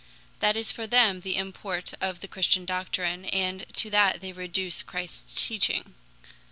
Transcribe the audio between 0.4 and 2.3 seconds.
is for them the import of the